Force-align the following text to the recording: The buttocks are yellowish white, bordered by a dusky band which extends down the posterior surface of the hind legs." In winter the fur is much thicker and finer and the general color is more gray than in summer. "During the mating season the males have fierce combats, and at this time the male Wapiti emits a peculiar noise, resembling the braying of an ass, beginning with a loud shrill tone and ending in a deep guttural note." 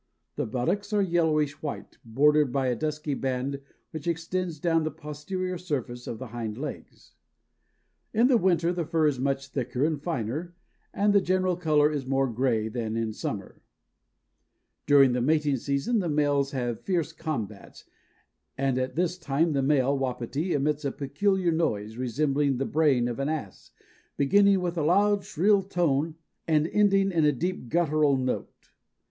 The 0.35 0.47
buttocks 0.47 0.93
are 0.93 1.01
yellowish 1.03 1.61
white, 1.61 1.99
bordered 2.03 2.51
by 2.51 2.69
a 2.69 2.75
dusky 2.75 3.13
band 3.13 3.61
which 3.91 4.07
extends 4.07 4.59
down 4.59 4.83
the 4.83 4.89
posterior 4.89 5.59
surface 5.59 6.07
of 6.07 6.17
the 6.17 6.29
hind 6.29 6.57
legs." 6.57 7.13
In 8.11 8.27
winter 8.41 8.73
the 8.73 8.83
fur 8.83 9.05
is 9.05 9.19
much 9.19 9.49
thicker 9.49 9.85
and 9.85 10.01
finer 10.01 10.55
and 10.91 11.13
the 11.13 11.21
general 11.21 11.55
color 11.55 11.91
is 11.91 12.07
more 12.07 12.27
gray 12.27 12.67
than 12.67 12.97
in 12.97 13.13
summer. 13.13 13.61
"During 14.87 15.11
the 15.11 15.21
mating 15.21 15.57
season 15.57 15.99
the 15.99 16.09
males 16.09 16.49
have 16.49 16.81
fierce 16.81 17.13
combats, 17.13 17.85
and 18.57 18.79
at 18.79 18.95
this 18.95 19.19
time 19.19 19.53
the 19.53 19.61
male 19.61 19.95
Wapiti 19.95 20.53
emits 20.53 20.83
a 20.83 20.91
peculiar 20.91 21.51
noise, 21.51 21.95
resembling 21.95 22.57
the 22.57 22.65
braying 22.65 23.07
of 23.07 23.19
an 23.19 23.29
ass, 23.29 23.69
beginning 24.17 24.61
with 24.61 24.79
a 24.79 24.83
loud 24.83 25.23
shrill 25.23 25.61
tone 25.61 26.15
and 26.47 26.67
ending 26.69 27.11
in 27.11 27.23
a 27.23 27.31
deep 27.31 27.69
guttural 27.69 28.17
note." 28.17 28.71